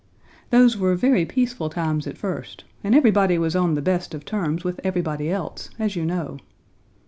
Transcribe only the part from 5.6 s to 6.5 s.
as you know.